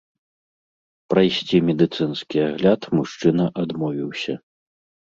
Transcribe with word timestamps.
Прайсці 1.13 1.57
медыцынскі 1.67 2.37
агляд 2.49 2.81
мужчына 3.03 3.45
адмовіўся. 3.67 4.33